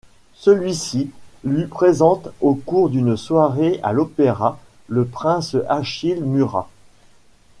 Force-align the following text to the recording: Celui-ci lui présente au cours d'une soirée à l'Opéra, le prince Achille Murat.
Celui-ci 0.33 1.11
lui 1.43 1.67
présente 1.67 2.29
au 2.41 2.55
cours 2.55 2.89
d'une 2.89 3.15
soirée 3.15 3.79
à 3.83 3.91
l'Opéra, 3.93 4.57
le 4.87 5.05
prince 5.05 5.55
Achille 5.69 6.23
Murat. 6.25 6.67